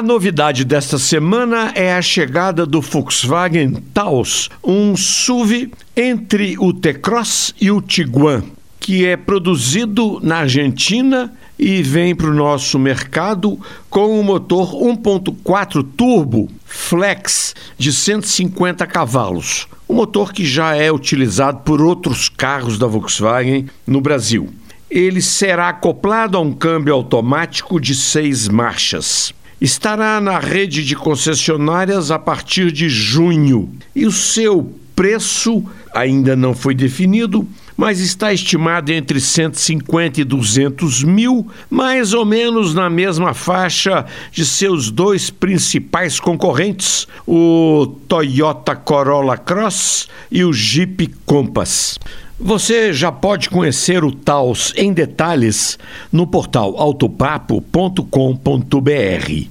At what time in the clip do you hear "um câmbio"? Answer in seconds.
26.40-26.94